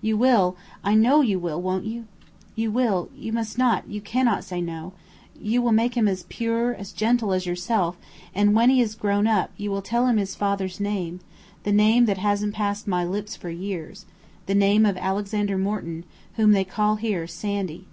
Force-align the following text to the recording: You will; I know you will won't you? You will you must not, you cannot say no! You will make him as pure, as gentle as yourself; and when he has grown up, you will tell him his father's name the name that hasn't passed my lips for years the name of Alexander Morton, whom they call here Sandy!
You 0.00 0.16
will; 0.16 0.56
I 0.82 0.94
know 0.94 1.20
you 1.20 1.38
will 1.38 1.60
won't 1.60 1.84
you? 1.84 2.06
You 2.56 2.70
will 2.70 3.10
you 3.14 3.34
must 3.34 3.58
not, 3.58 3.86
you 3.86 4.00
cannot 4.00 4.42
say 4.42 4.62
no! 4.62 4.94
You 5.38 5.60
will 5.60 5.72
make 5.72 5.94
him 5.94 6.08
as 6.08 6.22
pure, 6.22 6.74
as 6.74 6.90
gentle 6.90 7.32
as 7.34 7.44
yourself; 7.44 7.98
and 8.34 8.54
when 8.54 8.70
he 8.70 8.80
has 8.80 8.94
grown 8.94 9.26
up, 9.26 9.50
you 9.58 9.70
will 9.70 9.82
tell 9.82 10.06
him 10.06 10.16
his 10.16 10.34
father's 10.36 10.80
name 10.80 11.20
the 11.64 11.70
name 11.70 12.06
that 12.06 12.16
hasn't 12.16 12.54
passed 12.54 12.88
my 12.88 13.04
lips 13.04 13.36
for 13.36 13.50
years 13.50 14.06
the 14.46 14.54
name 14.54 14.86
of 14.86 14.96
Alexander 14.96 15.58
Morton, 15.58 16.04
whom 16.36 16.52
they 16.52 16.64
call 16.64 16.96
here 16.96 17.26
Sandy! 17.26 17.84